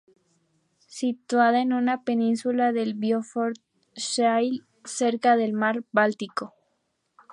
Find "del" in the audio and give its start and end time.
2.71-2.97, 5.37-5.53